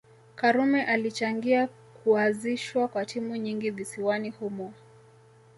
Karume 0.35 0.83
alichangia 0.85 1.67
kuazishwa 2.03 2.87
kwa 2.87 3.05
timu 3.05 3.35
nyingi 3.35 3.71
visiwani 3.71 4.29
humo 4.29 4.73